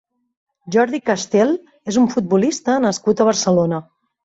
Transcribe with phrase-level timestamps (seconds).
[0.75, 1.53] Jordi Castel
[1.93, 3.87] és un futbolista nascut a Barcelona.